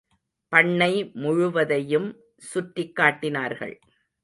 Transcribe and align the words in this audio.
பண்ணை 0.51 1.11
முழுவதையும் 1.13 2.09
சுற்றிக் 2.37 2.95
காட்டினார்கள். 2.95 3.79